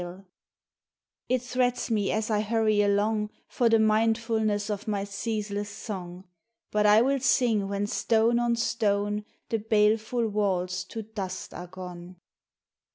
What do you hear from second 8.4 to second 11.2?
stone The baleful walls to